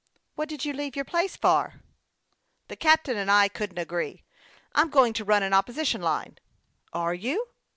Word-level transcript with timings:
"What 0.33 0.49
did 0.49 0.65
you 0.65 0.73
leave 0.73 0.95
your 0.95 1.05
place 1.05 1.37
for?"" 1.37 1.83
The 2.69 2.75
captain 2.75 3.17
and 3.17 3.29
I 3.29 3.47
couldn't 3.47 3.77
agree. 3.77 4.23
I'm 4.73 4.89
going 4.89 5.13
to 5.13 5.23
run 5.23 5.43
an 5.43 5.53
opposition 5.53 6.01
line."" 6.01 6.39
Are 6.91 7.13
you 7.13 7.49